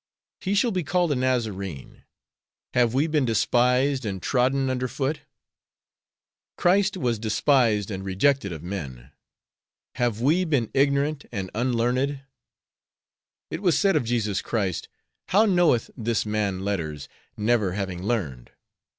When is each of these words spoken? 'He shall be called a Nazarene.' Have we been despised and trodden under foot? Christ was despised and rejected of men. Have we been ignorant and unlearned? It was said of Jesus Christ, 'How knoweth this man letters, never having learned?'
'He 0.39 0.55
shall 0.55 0.71
be 0.71 0.83
called 0.83 1.11
a 1.11 1.15
Nazarene.' 1.15 2.05
Have 2.73 2.95
we 2.95 3.05
been 3.05 3.23
despised 3.23 4.03
and 4.03 4.19
trodden 4.19 4.67
under 4.67 4.87
foot? 4.87 5.19
Christ 6.57 6.97
was 6.97 7.19
despised 7.19 7.91
and 7.91 8.03
rejected 8.03 8.51
of 8.51 8.63
men. 8.63 9.11
Have 10.01 10.19
we 10.19 10.43
been 10.43 10.71
ignorant 10.73 11.25
and 11.31 11.51
unlearned? 11.53 12.21
It 13.51 13.61
was 13.61 13.77
said 13.77 13.95
of 13.95 14.03
Jesus 14.05 14.41
Christ, 14.41 14.89
'How 15.27 15.45
knoweth 15.45 15.91
this 15.95 16.25
man 16.25 16.65
letters, 16.65 17.07
never 17.37 17.73
having 17.73 18.01
learned?' 18.01 18.49